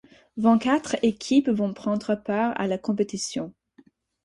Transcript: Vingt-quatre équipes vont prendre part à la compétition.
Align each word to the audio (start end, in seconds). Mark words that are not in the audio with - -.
Vingt-quatre 0.35 0.95
équipes 1.03 1.49
vont 1.49 1.75
prendre 1.75 2.15
part 2.15 2.59
à 2.59 2.65
la 2.65 2.79
compétition. 2.79 3.53